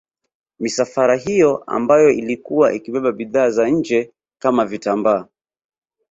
[0.59, 5.27] Misafara hiyo ambayo ilikuwa ikibeba bidhaa za nje kama vitambaa